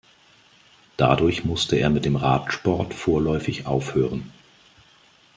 [0.97, 4.31] Dadurch musste er mit dem Radsport vorläufig aufhören.